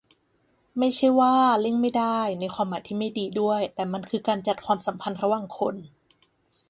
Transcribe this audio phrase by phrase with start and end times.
[0.79, 5.75] ไม่ใช่ว่า "เลี่ยงไม่ได้" ในความหมายที่ไม่ดีด้วย แต่มันคือการจัดความสัมพันธ์ระหว่างคน